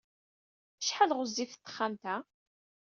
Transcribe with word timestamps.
Acḥal 0.81 1.11
ay 1.11 1.17
ɣezzifet 1.19 1.59
texxamt-a? 1.61 2.15